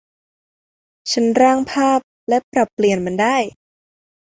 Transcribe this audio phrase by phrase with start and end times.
[1.11, 1.99] ฉันร่างภาพ
[2.29, 3.35] และปรับเปลี่ยนมันได้